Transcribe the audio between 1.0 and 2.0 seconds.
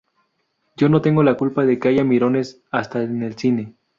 tengo la culpa de que